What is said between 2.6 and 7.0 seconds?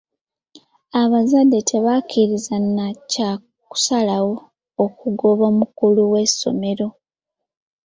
na kya kusalawo okokugoba omukulu w'essomero.